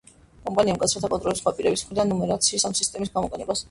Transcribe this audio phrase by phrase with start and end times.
[0.47, 3.59] კომპანია მკაცრად აკონტროლებს სხვა პირების მხრიდან ნუმერაციის ამ სისტემის გამოყენებას.